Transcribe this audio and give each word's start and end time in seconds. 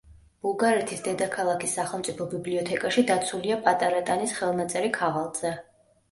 ბულგარეთის 0.45 1.01
დედაქალქის 1.07 1.75
სახელმწიფო 1.79 2.25
ბიბლიოთეკაში 2.31 3.03
დაცულია 3.11 3.57
პატარა 3.67 3.99
ტანის 4.09 4.33
ხელნაწერი 4.39 4.91
ქაღალდზე. 4.97 5.53